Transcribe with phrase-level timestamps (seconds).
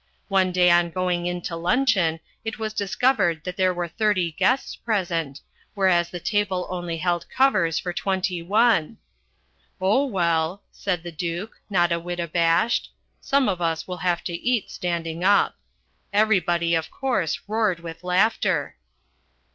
[0.29, 4.75] One day on going in to luncheon it was discovered that there were thirty guests
[4.75, 5.41] present,
[5.75, 8.97] whereas the table only held covers for twenty one.
[9.79, 14.33] 'Oh, well,' said the Duke, not a whit abashed, 'some of us will have to
[14.33, 15.55] eat standing up.'
[16.11, 18.77] Everybody, of course, roared with laughter."